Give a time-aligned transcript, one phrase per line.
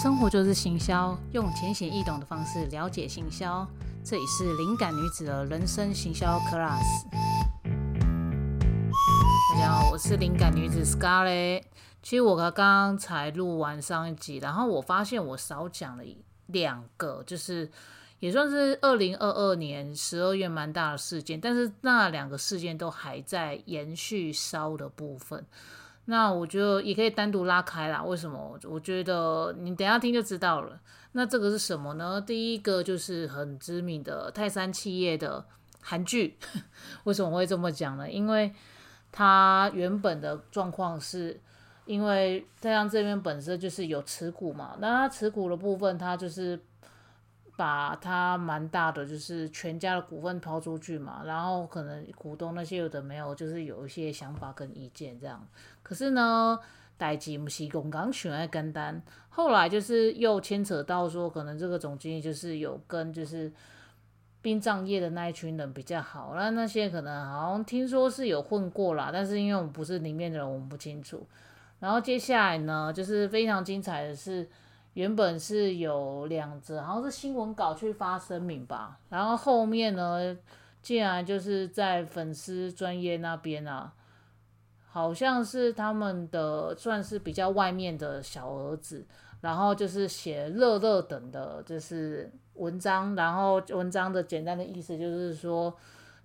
[0.00, 3.66] 生活就是行销，用浅显易懂的方式了解行销。
[4.04, 6.84] 这里是灵感女子的人生行销 class。
[9.52, 11.64] 大家好，我是灵感女子 Scarlett。
[12.00, 16.04] 其实我刚刚才录完上一集，然后我发现我少讲了
[16.46, 17.68] 两个，就是
[18.20, 25.44] 也算是二零二二年十二月蛮大的事件，但是那两个事件都还在延续烧的部分。
[26.10, 28.02] 那我觉得也可以单独拉开啦。
[28.02, 28.58] 为什么？
[28.64, 30.80] 我觉得你等下听就知道了。
[31.12, 32.18] 那这个是什么呢？
[32.18, 35.44] 第一个就是很知名的泰山企业的
[35.82, 36.38] 韩剧。
[37.04, 38.10] 为什么会这么讲呢？
[38.10, 38.50] 因为
[39.12, 41.38] 它原本的状况是，
[41.84, 46.58] 因为太阳这边本身就是有持股嘛，那它持股的部分，它就是
[47.58, 55.44] 把他蛮大的，就是全家的股份抛出去嘛，然后可能股东那些有的没有，就是有一些想法跟意见这样。
[55.82, 56.56] 可是呢，
[56.96, 63.52] 代志不是公刚选来跟单，后来就是又牵扯到说，可能这个总经理就是有跟就是
[64.40, 71.26] 殡葬业的那一群人比较好，那那些可能好像听说是有混过啦，但是因为我们不是里面的人，我们不清楚。
[71.80, 74.48] 然后接下来呢，就是非常精彩的是，
[74.98, 80.36] 原本是有两则好像是新闻稿去发声明吧，然后后面呢，
[80.82, 83.92] 竟然就是在粉丝专业那边啊。
[84.90, 89.06] 好像是他们的算是比较外面的小儿子，
[89.40, 95.72] 然后就是写乐乐等的，就是文章，然后文章的简单的意思就是说，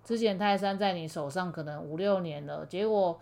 [0.02, 3.20] 之前泰山在你手上可能五六年了，结果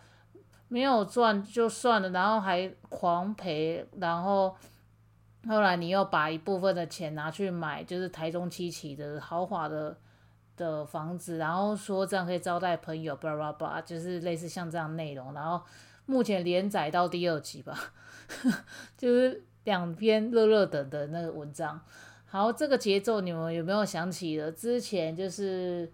[0.68, 4.56] 没有赚就算了，然后还狂赔，然后
[5.48, 9.96] 后来你又把一部分的钱拿去买，就是台中七期的豪华的。
[10.54, 15.32] 的房子，然后说这样可以招待朋友，巴拉巴拉，就是类似像这样内容。
[15.32, 15.60] 然后
[16.04, 17.74] 目前连载到第二集吧，
[18.96, 21.80] 就是两篇热热的的那个文章。
[22.26, 25.90] 好，这个节奏你们有没有想起了之前就是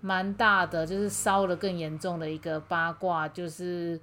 [0.00, 3.98] 蛮大的，就是烧的更严重的一个八卦，就是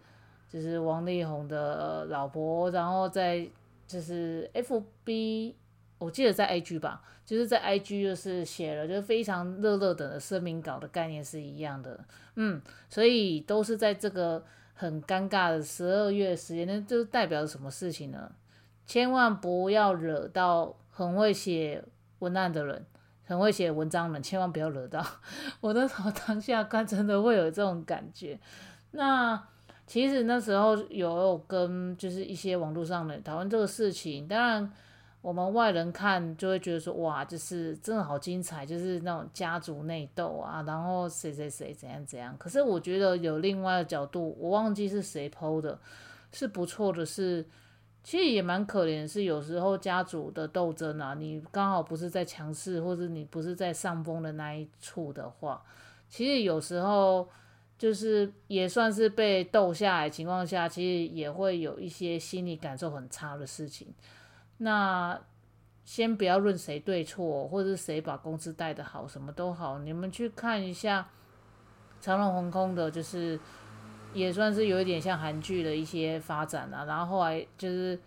[0.50, 3.46] 就是王力宏的老婆，然后在
[3.88, 5.56] 就是 FB。
[6.00, 12.00] 我记得在 IG 吧，就是在 IG 就是写了，就是非常热热的声明稿的概念是一样的，
[12.36, 14.46] 嗯，所以都是在这个
[14.76, 18.32] 很尴尬的十二月时间，那就代表着什么事情呢？
[18.86, 21.84] 千万不要惹到很会写
[22.20, 22.86] 文案的人，
[23.26, 25.04] 很会写文章的人，千万不要惹到。
[25.62, 28.40] 我那时候当下看真的会有这种感觉。
[28.92, 29.48] 那
[29.88, 34.72] 其实那时候有跟就是一些网络上的讨论这个事情，当然。
[35.20, 42.34] 我们外人看就会觉得说，哇，就是真的好精彩，就是那种家族内斗啊，然后谁谁谁怎样怎样。
[42.38, 45.78] 可是我觉得有另外的角度，我忘记是谁剖的，
[46.32, 47.46] 是不错的，是
[48.04, 55.62] 其实也蛮可怜，是有时候家族的斗争啊，你刚好不是在强势，或者你不是在上风的那一处的话，
[56.08, 57.28] 其实有时候
[57.78, 63.88] 就是也算是被斗下来情况下，其实也会有一些心理感受很差的事情。
[64.58, 65.20] 那
[65.86, 71.08] 先不要论谁对错，或者是谁把公司带的好，什么都好，你们去看一下
[72.02, 73.40] 长隆航空的，就是
[74.14, 76.84] 也算是有一点像韩剧的一些发展啊。
[76.86, 77.98] 然后后来就是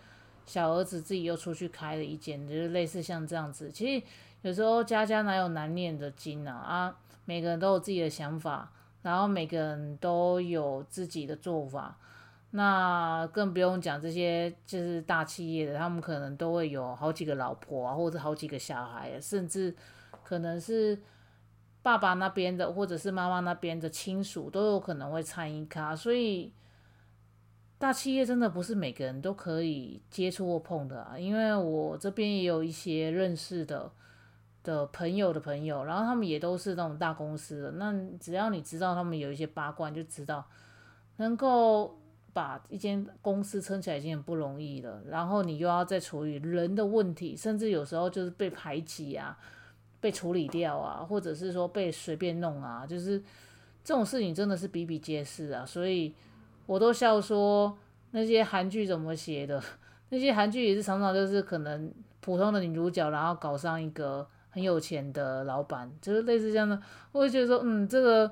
[0.44, 3.70] 小儿子自己又出去开了一间，就是类似像这样子。
[3.70, 4.04] 其实
[4.42, 6.54] 有时候家家哪有难念的经啊？
[6.54, 8.70] 啊，每个人都有自己的想法，
[9.03, 11.99] 然后每个人都有自己的做法。
[12.53, 19.72] 那更不用讲这些，就是大企业的，他们可能都会有好几个老婆啊，或者好几个小孩，甚至
[20.25, 21.00] 可能是
[21.81, 25.94] 爸爸那边的，或者是妈妈那边的亲属都有可能会参与卡。
[25.94, 26.53] 所以
[27.78, 31.17] 大企业真的不是每个人都可以接触或碰的啊。
[31.17, 33.93] 因为我这边也有一些认识的
[34.62, 37.71] 的朋友的朋友，然后他们也都是那种大公司的。
[37.72, 40.44] 那只要你知道他们有一些八卦，就知道
[41.16, 41.97] 能够。
[42.32, 49.37] 把一间公司撑起来已经很不容易了，然后你又要再处理人的问题，甚至有时候就是被排挤啊，
[50.00, 53.19] 被处理掉啊，或者是说被随便弄啊，就是
[53.82, 55.67] 这种事情真的是比比皆是啊。
[55.67, 56.14] 所以
[56.67, 57.76] 我都笑说
[58.12, 59.61] 那些韩剧怎么写的，
[60.11, 66.81] 那些韩剧也是常常就是可能普通的女主角，然后搞上一个很有钱的老板，就是类似这样的。
[67.12, 68.31] 我会觉得说，嗯，这个。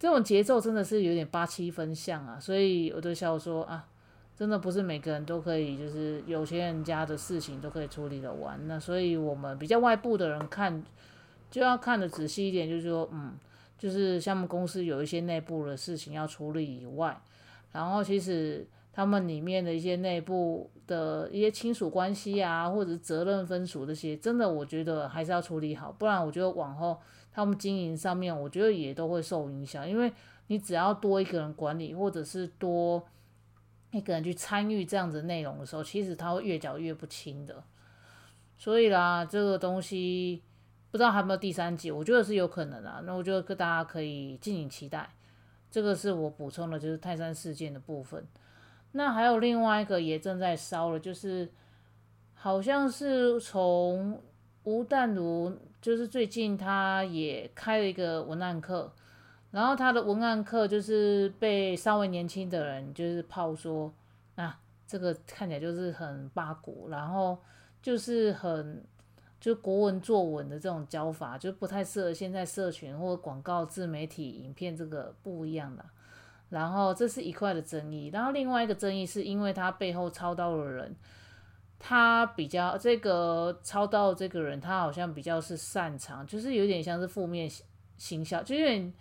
[0.00, 3.84] 这种节奏真的是有点八七分像啊，所以我就笑说啊，
[4.36, 8.56] 真的不是每个人都可以，就是有钱人家的事情都可以处理的完。
[8.68, 10.80] 那所以我们比较外部的人看，
[11.50, 13.36] 就要看的仔细一点，就是说，嗯，
[13.76, 17.20] 就是项目公司有一些内部的事情要处理以外，
[17.72, 26.98] 然后其实他们里面的一些内部的一些亲属关系啊，或者是责任分属这些，真的我觉得还是要处理好，不然我觉得往后
[27.32, 30.12] 他们经营上面，我觉得也都会受影响，因为
[30.48, 33.06] 你只要多一个人管理，或者是多
[33.92, 37.62] 一个人去参与这样子内容的时候，其实他会越搅越不清的。
[38.56, 40.42] 所以啦，这个东西
[40.90, 43.00] 不知道还有没有第三季，我觉得是有可能啊。
[43.04, 45.08] 那我觉得大家可以敬请期待。
[45.70, 48.26] 这个是我补充的，就是泰山事件的部分。
[48.92, 51.48] 那还有另外一个也正在烧了，就是
[52.34, 54.20] 好像是从
[54.64, 58.92] 吴淡如，就是最近他也开了一个文案课，
[59.50, 63.92] 然后他的文案课就是被稍微年轻的人就是泡说，
[64.36, 67.38] 啊这个看起来就是很八股，然后。
[67.80, 68.84] 就是很
[69.40, 75.84] 就国文作文的这种教法，就不太适合现在社群或广告自媒体影片这个不一样的。
[76.48, 80.94] 然后这是一块的争议，然后另外一个争议是因为他背后操刀的人，
[81.78, 87.50] 他比较这个操刀这个人，他好像比较是擅长，就是有点像是负面
[87.96, 88.92] 形象，就有点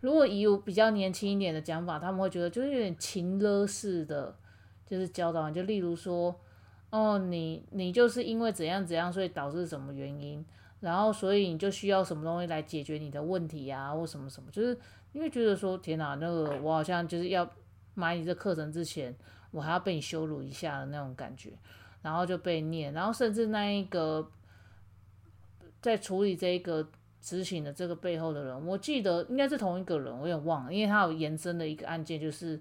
[0.00, 4.36] 如果以比较年轻一点的讲法，他们会觉得就是有点情勒式的，
[4.86, 6.34] 就是教导，就例如说。
[6.88, 10.42] 哦，你你就是因为怎样怎样，所以导致什么原因，
[10.80, 14.78] 然后所以你就需要什么东西来解决你的问题啊，或什么什么，就是
[15.12, 17.48] 因为觉得说天哪，那个我好像就是要
[17.94, 19.14] 买你这课程之前，
[19.50, 21.52] 我还要被你羞辱一下的那种感觉，
[22.02, 24.30] 然后就被念，然后甚至那一个
[25.80, 26.88] 在处理这一个
[27.20, 32.60] 执行的这个背后的人，我记得应该是同一个人，我有忘了，因为他有延伸的一个案件就是。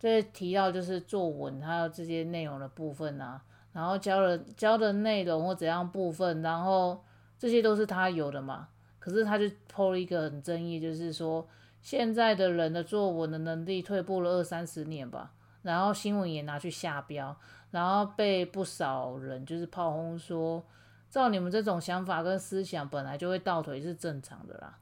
[0.00, 3.42] 这提到就是作文还有这些内容的部分啊，
[3.72, 7.04] 然后教了教的内容或怎样部分，然后
[7.38, 8.68] 这些都是他有的嘛。
[8.98, 11.46] 可是他就抛了一个很争议，就是说
[11.80, 15.32] 现在的人的作文的能力退步了二三十年吧。
[15.62, 17.36] 然后新闻也拿去下标，
[17.70, 20.62] 然后被不少人就是炮轰说，
[21.10, 24.78] 照你们这种想法跟思想，本来就会倒退是正常的啦。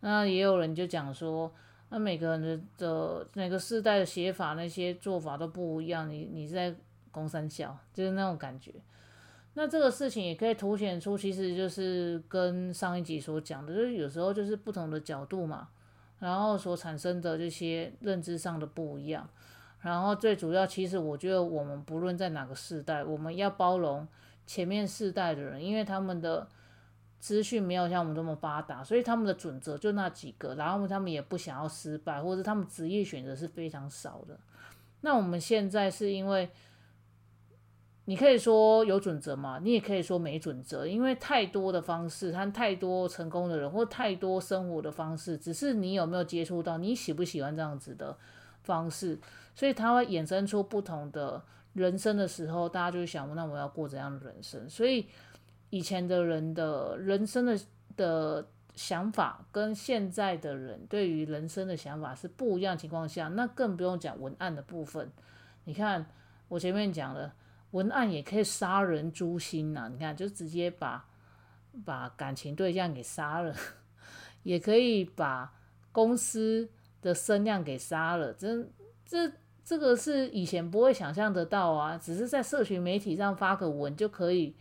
[0.00, 1.52] 那也有人就讲说。
[1.88, 6.74] 那每个人的的每个世代的写法那些做法都不一样，你你在
[7.16, 8.72] 攻三笑就是那种感觉。
[9.54, 15.68] 那这个事情也可以凸显出，其实就是跟上一集所讲的，就是有时候就是不同的角度嘛，
[16.18, 19.28] 然后所产生的这些认知上的不一样。
[19.80, 24.06] 然后最主要，其实我觉得我们不论在哪个世代，我们要包容
[24.46, 26.46] 前面世代的人，因为他们的。
[27.18, 34.38] 资讯没有像我们这么发达，所以他们的准则就那几个，然后他们也不想要失败，或者他们职业选择是非常少的。
[35.00, 36.48] 那我们现在是因为，
[38.06, 48.16] 你可以说有准则嘛，你也可以说没准则，因为太多的方式，和太多成功的人，或太多生活的方式，只是你有没有接触到，你喜不喜欢这样子的
[48.62, 49.18] 方式，
[49.54, 51.42] 所以它会衍生出不同的
[51.74, 54.68] 人生的时候，大家就会想，那我要过怎样的人生？
[54.68, 55.06] 所以。
[55.70, 57.58] 以前的人的人生的
[57.96, 65.10] 的想法跟现在的人对于人生的想法是不一样情况下，那更不用讲文案的部分。
[65.64, 66.06] 你看
[66.46, 67.32] 我前面讲的，
[67.76, 69.88] 文案也可以杀人诛心呐。
[69.92, 71.06] 你看，就直接把
[71.84, 73.54] 把感情对象给杀了，
[74.42, 75.52] 也可以把
[75.92, 76.68] 公司
[77.02, 78.32] 的声量给杀了。
[78.32, 78.64] 这
[79.04, 79.30] 这
[79.64, 84.54] 这个是以前不会想象得到啊，只是在社群媒体上发个文就可以。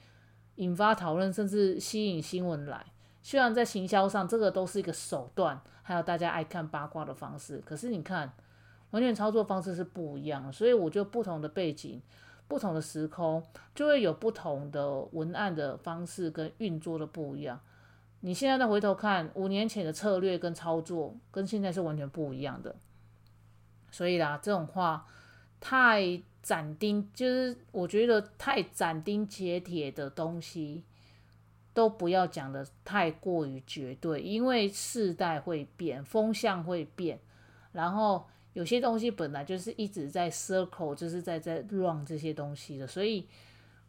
[0.57, 2.85] 引发讨论，甚至吸引新闻来。
[3.21, 7.61] 虽然在行销上，这个都是一个手段，还有大家爱看八卦的方式。
[7.65, 8.31] 可是你看，
[8.91, 10.53] 完全操作方式是不一样。
[10.53, 12.01] 所以我觉得不同的背景、
[12.47, 17.59] 不同的时空，就会有不同的文案的方式跟运作的不一样。
[18.21, 22.75] 你现在再回头看，五年前的策略跟操作，跟现在是完全不一样的。
[23.91, 25.05] 所以啦，这种话
[25.59, 26.21] 太。
[26.45, 30.83] 斩钉就是我觉得太斩钉截铁的东西，
[31.73, 37.19] 都不要讲的太过于绝对，因为世代会变，风向会变，
[37.71, 43.27] 然后有些东西本来就是一直在 circle，就是在在 run 这些东西的，所以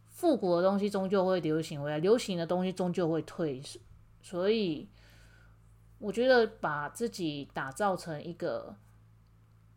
[0.08, 3.62] 复古的东西终究会流行回来，流行的东西终究会退，
[4.20, 4.86] 所以
[5.98, 8.76] 我觉得把自己打造成一个。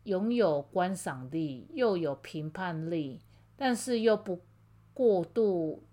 [0.04, 3.20] 拥有观赏力，又有评判力，
[3.54, 4.40] 但是又不
[4.94, 5.84] 过度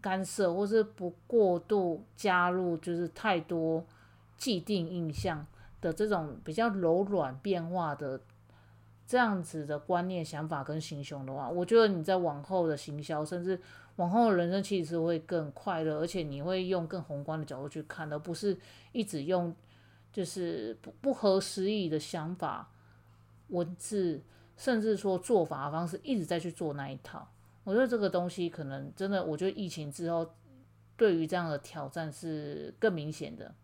[0.00, 3.84] 干涉，或是不过度加入，就是太多
[4.38, 5.44] 既定印象
[5.82, 8.18] 的这种比较柔软变化的
[9.06, 13.60] 这样子的观念、想法跟行凶的话，我觉得你在往后的行销，甚至
[13.96, 18.56] 往后的人生，其实会更快乐，而且你会用更宏观的角度去看，而不是
[18.92, 19.54] 一直用
[20.10, 22.70] 就是不不合时宜的想法。
[23.48, 24.22] 文字
[24.56, 27.28] 甚至说做法的方式一直在去做那一套。
[27.64, 30.34] 我觉得这个东西可能真的，我觉得疫情之后
[30.96, 33.54] 对于这样的挑战是更明显的。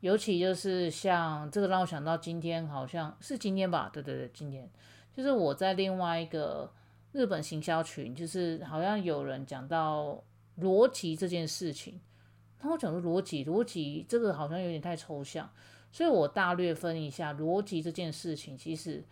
[0.00, 4.68] 尤其就是像这个让我想到今天好像是今天吧，对对对，今天。
[5.14, 6.72] 就是我在另外一个
[7.12, 10.22] 日本行销群，就是好像有人讲到
[10.60, 12.00] 逻辑这件事情，
[12.62, 15.50] 那我讲的逻辑，逻辑这个好像有点太抽象，
[15.92, 19.04] 所以我大略分一下逻辑这件事情，其实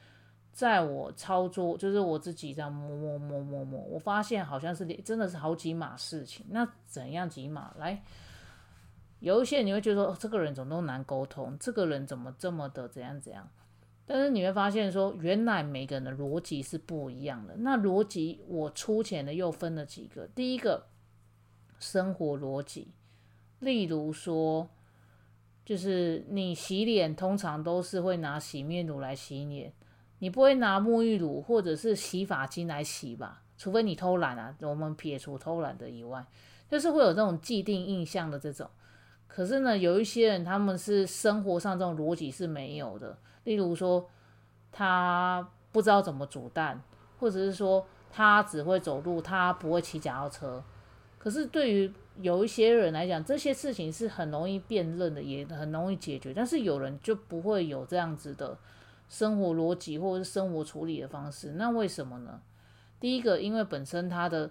[0.52, 7.74] 在我操作，就是我自己这样摸摸摸摸摸，我发现好像是真的是好几码事情，那怎样几码？
[7.78, 8.02] 来？
[9.20, 13.48] 有一些你会觉得说，这个人怎么都难沟通，这个人怎么这么的怎样怎样？
[14.06, 17.56] 但是你会发现说，原来每个人的逻辑是不一样的。
[17.58, 20.26] 那逻辑我粗浅的又分了几个。
[20.28, 20.86] 第一个，
[21.78, 22.92] 生活逻辑，
[23.58, 24.70] 例如说，
[25.64, 29.72] 就是你洗脸通常都是会拿洗面乳来洗脸，
[30.20, 33.42] 你不会拿沐浴乳或者是洗发精来洗吧？
[33.58, 36.24] 除非你偷懒啊，我们撇除偷懒的以外，
[36.70, 38.70] 就是会有这种既定印象的这种。
[39.28, 43.16] 可是呢，有一些人他们是生活上这种逻辑是没有的。
[43.44, 44.08] 例如说，
[44.72, 46.82] 他不知道怎么煮蛋，
[47.20, 50.64] 或者是说他只会走路，他不会骑脚踏车。
[51.18, 56.34] 可是对于有一些人来讲，这些事情是很容易辨认的，也很容易解决。
[56.34, 58.58] 但是有人就不会有这样子的
[59.08, 61.52] 生活逻辑或者是生活处理的方式。
[61.52, 62.40] 那为什么呢？
[62.98, 64.50] 第一个，因为本身他的。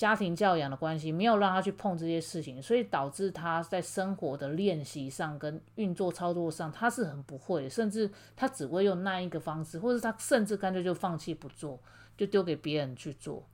[0.00, 11.78] 家庭教养的关系没有让他去碰这些事情，所以导致他在生活的练习上跟运作操作上他是很不会，甚至他只会用那一个方式，或者他甚至干脆就放弃不做，
[12.16, 13.46] 就丢给别人去做，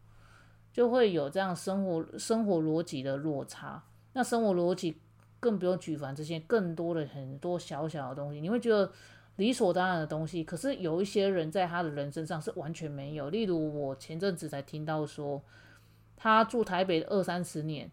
[0.73, 3.83] 就会有这样生活生活逻辑的落差。
[4.13, 5.01] 那生活逻辑
[5.41, 8.89] 更不用举凡这些更多的很多小小的东西，你会觉得
[9.35, 13.31] 理所当然的东西，可是有一些人在他的人生上是完全没有。
[13.31, 15.43] 例如我前阵子才听到说。
[16.17, 17.93] 他住台北二三十年，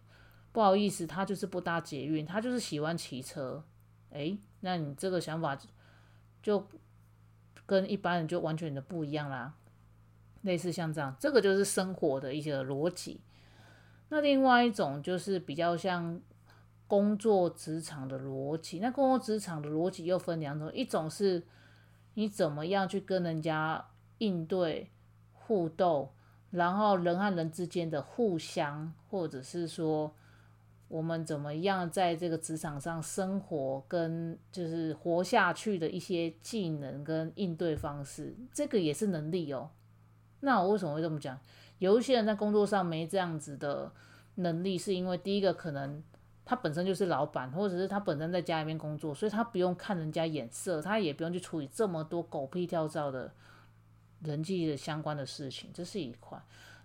[0.50, 3.62] 不好意思，他就是不搭捷运，他就是喜欢骑车。
[4.10, 5.58] 诶，那你这个想法
[6.42, 6.66] 就
[7.66, 9.54] 跟一般人就完全的不一样啦。
[10.42, 13.20] 类似像这样，这个就是生活的一些逻辑。
[14.08, 16.20] 那另外一种就是比较像
[16.86, 18.78] 工作职场的逻辑。
[18.78, 21.42] 那工作职场的逻辑又分两种，一种是
[22.14, 23.84] 你怎么样去跟人家
[24.18, 24.90] 应对
[25.32, 26.12] 互动。
[26.54, 30.14] 然后人和人之间的互相，或者是说
[30.86, 39.68] 我们怎么样在这个职场上生活，跟就是活下去的一些技能跟应对方式，这个也是能力哦。
[40.40, 41.36] 那我为什么会这么讲？
[41.80, 43.90] 有一些人在工作上没这样子的
[44.36, 46.00] 能力，是因为第一个可能
[46.44, 53.32] 他本身就是老板，或者是他本身在家里面工作，所以他不用看人家眼色，他也不用去处理这么多狗屁跳蚤的。
[54.24, 56.36] 人际的相关的事情，这是一块。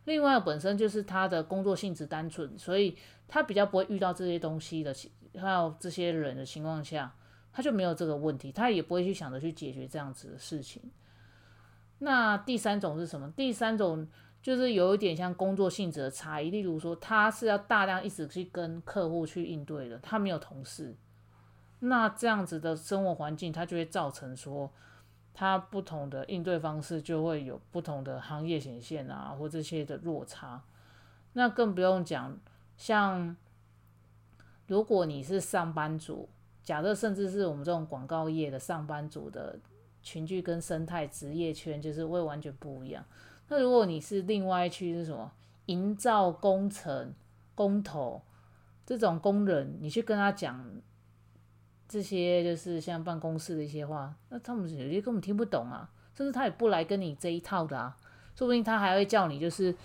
[0.06, 4.96] 另外，本身就是他的工作性质单纯，所以他比较不会遇到这些东西的，
[5.36, 7.14] 还有这些人的情况下，
[7.52, 10.82] 他就没有这个问题，他也不会去想着去解决这样子的事情。
[12.00, 13.32] 那第三种是什么？
[13.36, 14.08] 第三种
[14.42, 20.96] 就是有一点像工作性质的差异，例如说他是要大量一直去跟客户去应对的，他没有同事，
[21.80, 24.72] 那这样子的生活环境，他就会造成说。
[25.40, 30.62] 它不同的应对方式就会有不同的行业显现啊，或这些的落差。
[31.32, 32.38] 那更不用讲，
[32.76, 33.38] 像
[34.68, 36.28] 如果你是上班族，
[36.62, 39.58] 假设甚至是我们这种广告业的上班族的
[40.04, 43.02] 群聚跟生态职业圈，就是会完全不一样。
[43.48, 45.32] 那如果你是另外一区是什么
[45.68, 47.14] 营造工程
[47.56, 48.22] 工头
[48.86, 50.62] 这种工人，你去跟他讲。
[51.90, 57.98] 这些就是像办公室的一些话，那他们有些根本听不懂啊，甚至他也不来跟你这一套的啊，
[58.36, 59.76] 说不定他还会叫你就是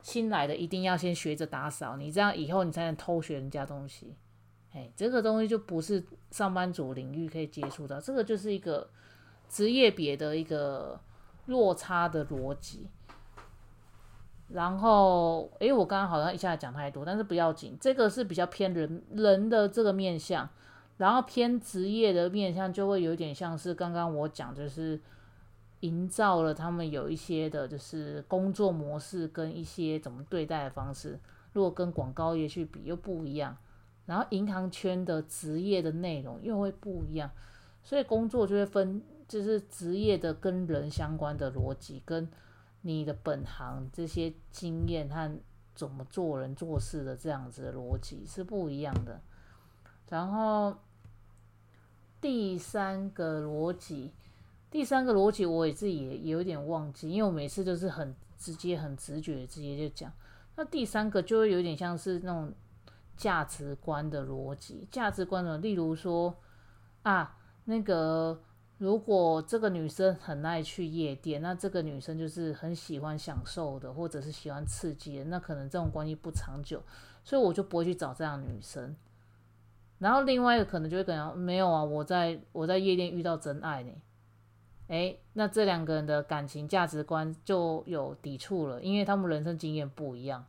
[0.00, 4.14] 新来的一定要先学着打扫，你这样以后你才能偷学人家东西，
[4.72, 8.88] 哎，这个东西就不是上班族领域可以接触的，这个就是一个
[9.48, 11.00] 职业别的一个
[11.46, 12.86] 落差的逻辑。
[14.46, 20.48] 然后，诶，我刚刚好像一下讲太多，但是不要紧，这个是比较偏人人的这个面相。
[20.98, 25.00] 然后偏职业的面向就会有点像是刚刚我讲，就是
[25.80, 31.16] 营造了他们有一些的，就是工作模式跟一些怎么对待的方式，
[31.52, 33.56] 如果跟广告业去比又不一样。
[34.06, 37.30] 然后银行圈的职业的内容又会不一样，
[37.84, 42.28] 所以工作就会分，就是职业的跟人相关的逻辑，跟
[42.80, 45.38] 你的本行这些经验和
[45.76, 49.20] 怎么做人做事的这样子的逻辑是不一样的。
[50.10, 50.76] 然后。
[52.20, 54.12] 第三个逻辑，
[54.70, 60.12] 第三个逻辑我也自己也有点忘记，因为我每次都是很直接、很直觉直接就讲。
[60.56, 62.52] 那第三个就会有点像是那种
[63.16, 66.34] 价值观的逻辑，价值观的，例如说
[67.02, 68.42] 啊，那个
[68.78, 76.82] 如果这个女生很爱去夜店，那这个女生就是很喜欢享受的，或者是喜欢刺激的，那可能这种关系不长久，
[77.22, 78.96] 所以我就不会去找这样女生。
[79.98, 83.90] 然后另外一个可能就会讲，没有啊，我在我在夜店遇到真爱呢。
[84.86, 90.46] 诶，那这两个人的感情价值观就有抵触了，因为他们人生经验不一样。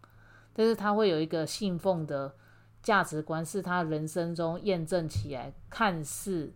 [0.54, 2.36] 但是他会有一个信奉的
[2.84, 6.54] 价值观，是他人生中验证起来看似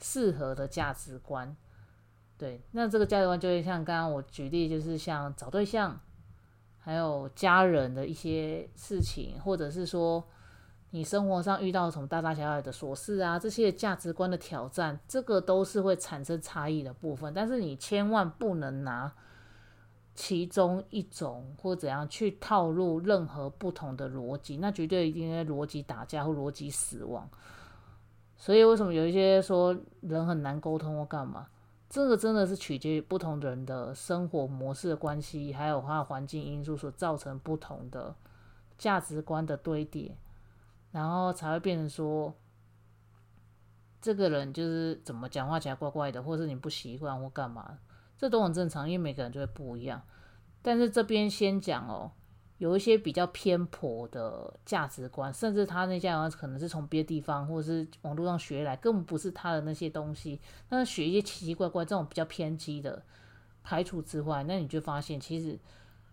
[0.00, 1.56] 适合的价值观。
[2.38, 6.00] 对，那这个价值观就会像刚刚我举例，就是像找对象，
[6.78, 10.24] 还有家人的一些事情，或者是说。
[10.90, 13.38] 你生活上遇到什么大大小小的琐事啊？
[13.38, 17.32] 这些价值观的挑战，这个都是会产生差异的部分。
[17.34, 19.12] 但是你千万不能拿
[20.14, 27.28] 其中一种或怎样去套入任何不同的逻辑，那绝对一定会逻辑打架或逻辑死亡。
[28.36, 31.48] 所以为什么有一些说人很难沟通或干嘛？
[31.90, 38.14] 这个真的是取决于不同人的生活模式的关系，还有它的环境因素所造成不同的
[38.78, 40.16] 价值观的堆叠。
[40.90, 42.34] 然后才会变成说，
[44.00, 47.78] 这个人就是怎么讲话起来怪怪的，或者是你不习惯或干嘛，
[48.16, 50.00] 这都很正常，因为每个人就会不一样。
[50.62, 52.10] 但是这边先讲哦，
[52.56, 60.40] 有一些比较偏颇的价值观，甚至他那价值观可能是从别的地方或者是网络上学来，根本不是他的那些东西。
[60.70, 63.02] 那学一些奇奇怪怪这种比较偏激的
[63.62, 65.58] 排除之外，那你就发现其实。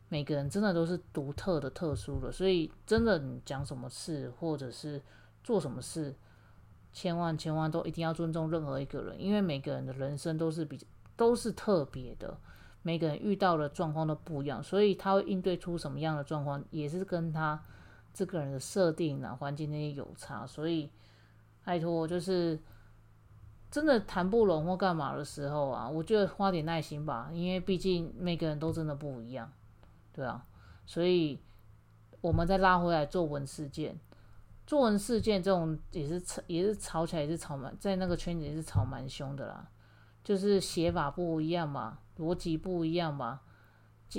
[0.08, 5.02] 每个人真的都是独特的、特殊的，所以真的你讲什么事或者是
[5.44, 6.16] 做什么事，
[6.94, 10.80] 千万千万都一定要尊重任何一个人，因为每个人的人生都是比
[11.16, 12.38] 都是特别的，
[12.84, 17.60] 每个人遇到的状况都不一样，所以他会应对出什么样的状况，也是跟他
[18.14, 20.46] 这个人的设定啊、环境那些有差。
[20.46, 20.90] 所以
[21.64, 22.60] 拜托，就是
[23.72, 29.52] 真的谈不拢或干嘛的时候啊，我觉得花点耐心吧，因为毕竟每个人都真的不一样。
[30.16, 30.46] 对啊，
[30.86, 31.38] 所以
[32.22, 34.00] 我们再拉回来作文事件，
[34.66, 39.68] 作文事件这种也是吵，也是吵起来，也是吵蛮，在那个圈子也是吵蛮凶的啦。
[40.24, 43.42] 就是写法不一样嘛，逻辑不一样嘛，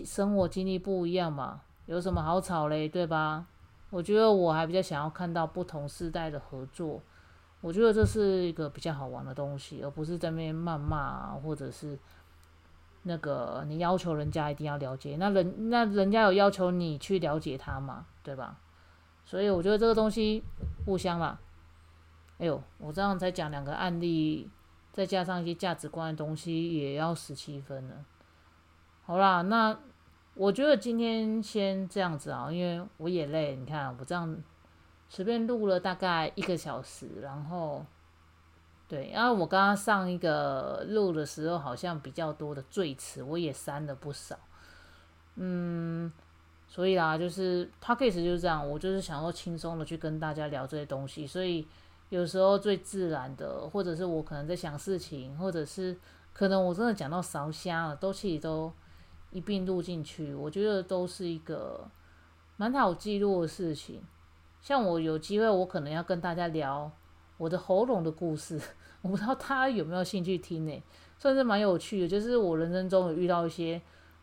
[0.05, 2.87] 生活经历不一样嘛，有什么好吵嘞？
[2.87, 3.47] 对吧？
[3.89, 7.03] 我觉得我还比较想要看到不同时代的合作，
[7.63, 11.99] 我觉得这是一个比较好玩的东西，而不是在那边谩骂啊，或者是。
[13.09, 18.59] 那个，你要求人家一定要了解，那人那人家有要求你去了解他嘛，对吧？
[19.25, 20.43] 所以我觉得这个东西
[20.85, 21.39] 互相啦。
[22.39, 24.51] 哎呦，我这样才讲两个案例，
[24.91, 28.05] 再加上一些价值观的东西，也要十七分了。
[29.05, 29.79] 好啦，那
[30.35, 33.55] 我觉得今天先这样子啊，因为我也累。
[33.55, 34.37] 你看我这样
[35.09, 37.87] 随便录了大概一个小时，然后。
[38.89, 44.39] 对，然后我刚刚上一个录的时候，好像比较多的赘词，我也删了不少。
[45.35, 46.13] 嗯，
[46.69, 51.67] 所以啦，就是 p o d c a s 就是这样，我就是想要轻松的去跟大家聊这些东西，所以
[52.11, 55.99] 有时候最自然的，或者是我可能在想事情，或者是
[56.33, 58.73] 可能我真的讲到烧瞎了，都其实都
[59.33, 61.89] 一并录进去，我觉得都是一个
[62.57, 64.01] 蛮好记录的事情。
[64.63, 66.89] 像我有机会，我可能要跟大家聊。
[67.39, 68.61] 我的喉咙的故事，
[69.03, 70.83] 我不知道他有没有兴趣听呢？
[71.19, 73.81] 算是蛮有趣的，就是我人生中有遇到一些，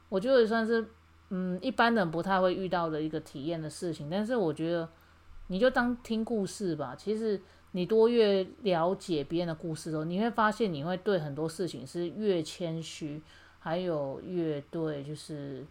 [0.10, 0.86] 我觉得也算是
[1.30, 4.10] 嗯一般人不太会遇到的一个体验的事情。
[4.10, 4.88] 但是我觉得
[5.48, 6.96] 你就当听故事吧。
[6.96, 13.22] 其实你多越了解别人的故事的时候，你会发现你会对很多事情是越谦虚，
[13.60, 15.66] 还有越对就是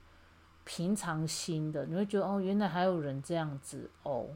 [0.65, 1.87] 平常心的。
[1.87, 4.27] 你会觉得哦，原来还有人这样子哦。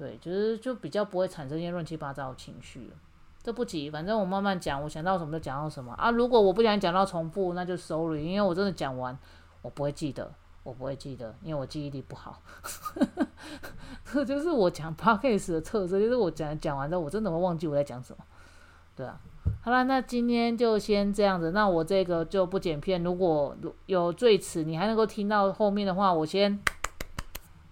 [0.00, 2.90] 对，就是就比较不会产生一些乱七八糟的情绪
[3.42, 6.10] 这不急，反正我慢慢讲，我想到什么就讲到什么啊。
[6.10, 9.18] 如果我不想讲到重复，那就 sorry，因为我真的讲完，
[9.60, 10.32] 我不会记得，
[10.62, 12.40] 我不会记得，因为我记忆力不好。
[14.10, 18.24] 这就是我讲 podcast 的特色，就是我讲讲完之后，我真的会忘记我在讲什么。
[18.96, 19.20] 对啊，
[19.60, 23.02] 好了，那今天就先这样子，那我这个就不剪片。
[23.02, 26.58] 如果有最迟你还能够听到后面的话，我先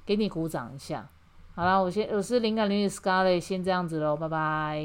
[0.04, 1.08] 给你鼓掌一下。
[1.58, 4.80] 好啦，我先我是灵感女子 Scarlett，先这样子喽，拜拜。